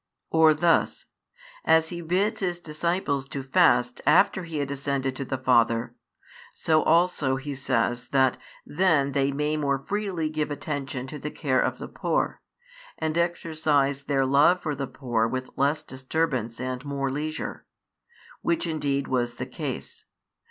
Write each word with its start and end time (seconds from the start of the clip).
Or 0.31 0.55
thus: 0.55 1.05
As 1.63 1.89
He 1.89 2.01
bids 2.01 2.39
His 2.39 2.59
disciples 2.59 3.29
to 3.29 3.43
fast 3.43 4.01
after 4.03 4.45
He 4.45 4.57
had 4.57 4.71
ascended 4.71 5.15
to 5.17 5.25
the 5.25 5.37
Father, 5.37 5.93
|140 6.55 6.57
so 6.57 6.81
also 6.81 7.35
He 7.35 7.53
says 7.53 8.07
that 8.07 8.37
then 8.65 9.11
they 9.11 9.31
may 9.31 9.57
more 9.57 9.77
freely 9.77 10.31
give 10.31 10.49
attention 10.49 11.05
to 11.05 11.19
the 11.19 11.29
care 11.29 11.61
of 11.61 11.77
the 11.77 11.87
poor, 11.87 12.41
and 12.97 13.15
exercise 13.15 14.05
their 14.05 14.25
love 14.25 14.63
for 14.63 14.73
the 14.73 14.87
poor 14.87 15.27
with 15.27 15.51
less 15.55 15.83
disturbance 15.83 16.59
and 16.59 16.83
more 16.83 17.11
leisure: 17.11 17.67
which 18.41 18.65
indeed 18.65 19.07
was 19.07 19.35
the 19.35 19.45
case. 19.45 20.05